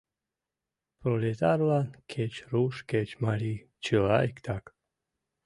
[0.99, 4.65] Пролетарлан кеч руш, кеч марий— чыла иктак.